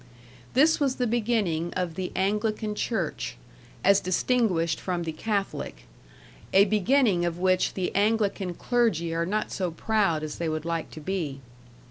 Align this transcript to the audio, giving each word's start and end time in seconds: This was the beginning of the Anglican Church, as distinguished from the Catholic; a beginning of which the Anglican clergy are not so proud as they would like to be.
This 0.55 0.79
was 0.79 0.95
the 0.95 1.05
beginning 1.05 1.71
of 1.75 1.93
the 1.93 2.11
Anglican 2.15 2.73
Church, 2.73 3.37
as 3.83 3.99
distinguished 3.99 4.79
from 4.81 5.03
the 5.03 5.11
Catholic; 5.11 5.85
a 6.51 6.65
beginning 6.65 7.23
of 7.23 7.37
which 7.37 7.75
the 7.75 7.93
Anglican 7.93 8.55
clergy 8.55 9.13
are 9.13 9.27
not 9.27 9.51
so 9.51 9.69
proud 9.69 10.23
as 10.23 10.37
they 10.39 10.49
would 10.49 10.65
like 10.65 10.89
to 10.89 10.99
be. 11.01 11.39